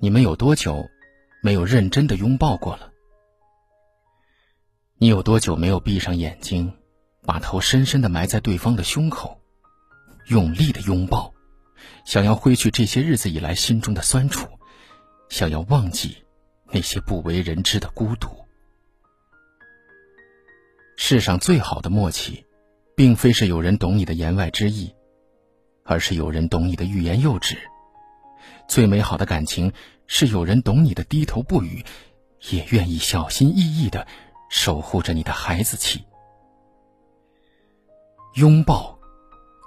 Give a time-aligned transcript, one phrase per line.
[0.00, 0.88] 你们有多久
[1.42, 2.92] 没有认真的拥抱过了？
[4.96, 6.72] 你有多久没有闭上眼睛，
[7.24, 9.40] 把头深深的埋在对方的胸口，
[10.26, 11.34] 用力的拥抱，
[12.04, 14.48] 想要挥去这些日子以来心中的酸楚，
[15.30, 16.16] 想要忘记
[16.70, 18.28] 那些不为人知的孤独？
[20.96, 22.46] 世上最好的默契，
[22.94, 24.94] 并非是有人懂你的言外之意，
[25.82, 27.58] 而是有人懂你的欲言又止。
[28.68, 29.72] 最美好的感情，
[30.06, 31.84] 是有人懂你的低头不语，
[32.50, 34.06] 也愿意小心翼翼的
[34.50, 36.04] 守护着你的孩子气。
[38.34, 38.98] 拥抱，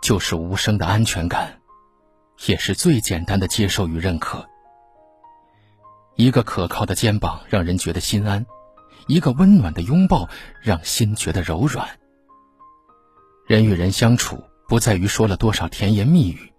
[0.01, 1.59] 就是无声的安全感，
[2.45, 4.47] 也是最简单的接受与认可。
[6.15, 8.45] 一个可靠的肩膀让人觉得心安，
[9.07, 10.29] 一个温暖的拥抱
[10.61, 11.99] 让心觉得柔软。
[13.47, 16.53] 人与人相处，不在于说了多少甜言蜜语。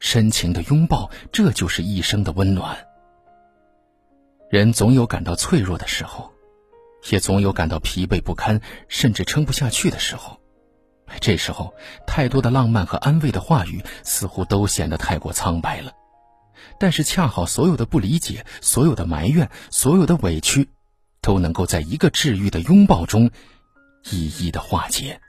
[0.00, 2.86] 深情的拥抱，这就是一生的温暖。
[4.50, 6.32] 人总有感到脆弱的时候，
[7.10, 10.40] 也总有感到疲惫不堪，甚至撑不下去的时候。
[11.20, 11.74] 这时候，
[12.06, 15.92] 太多的浪漫和安慰的话语，似乎都显得太过苍白了。
[16.78, 20.68] 但是，恰好所有的不理解，所有的埋怨，所有的委屈，
[21.22, 23.30] 都能够在一个治愈的拥抱中，
[24.10, 25.20] 一一的化解。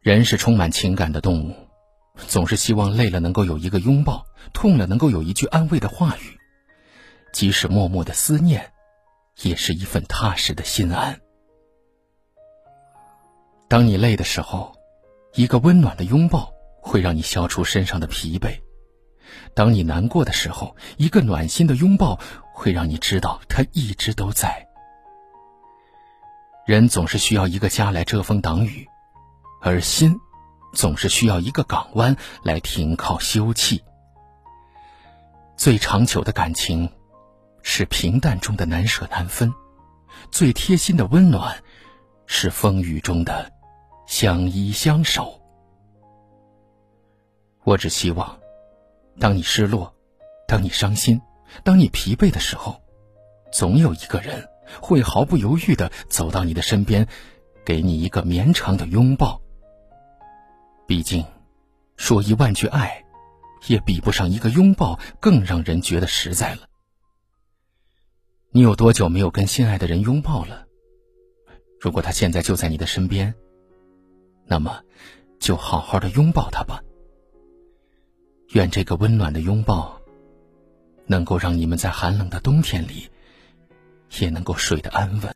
[0.00, 1.69] 人是充满情感的动物。
[2.16, 6.38] 总是希望累了能够有一个拥抱，痛了能够有一句安慰的话语，
[7.32, 8.72] 即使默默的思念，
[9.42, 11.20] 也是一份踏实的心安。
[13.68, 14.74] 当你累的时候，
[15.34, 16.52] 一个温暖的拥抱
[16.82, 18.60] 会让你消除身上的疲惫；
[19.54, 22.18] 当你难过的时候，一个暖心的拥抱
[22.52, 24.66] 会让你知道他一直都在。
[26.66, 28.86] 人总是需要一个家来遮风挡雨，
[29.62, 30.18] 而心。
[30.72, 33.80] 总是需要一个港湾来停靠休憩。
[35.56, 36.90] 最长久的感情，
[37.62, 39.50] 是平淡中的难舍难分；
[40.30, 41.62] 最贴心的温暖，
[42.26, 43.52] 是风雨中的
[44.06, 45.40] 相依相守。
[47.64, 48.38] 我只希望，
[49.18, 49.94] 当你失落，
[50.48, 51.20] 当你伤心，
[51.62, 52.80] 当你疲惫的时候，
[53.52, 54.48] 总有一个人
[54.80, 57.06] 会毫不犹豫的走到你的身边，
[57.66, 59.42] 给你一个绵长的拥抱。
[60.90, 61.24] 毕竟，
[61.96, 63.04] 说一万句爱，
[63.68, 66.62] 也比不上一个拥抱更让人觉得实在了。
[68.50, 70.66] 你有多久没有跟心爱的人拥抱了？
[71.80, 73.32] 如果他现在就在你的身边，
[74.46, 74.82] 那么，
[75.38, 76.82] 就好好的拥抱他吧。
[78.48, 79.96] 愿这个温暖的拥抱，
[81.06, 83.08] 能够让你们在寒冷的冬天里，
[84.18, 85.28] 也能够睡得安稳。